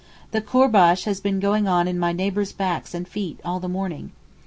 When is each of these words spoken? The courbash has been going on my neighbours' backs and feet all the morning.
The 0.31 0.41
courbash 0.41 1.03
has 1.03 1.21
been 1.21 1.39
going 1.39 1.67
on 1.67 1.99
my 1.99 2.11
neighbours' 2.11 2.51
backs 2.53 2.95
and 2.95 3.07
feet 3.07 3.39
all 3.45 3.59
the 3.59 3.69
morning. 3.69 4.13